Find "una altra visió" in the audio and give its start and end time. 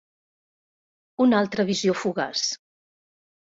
1.27-1.97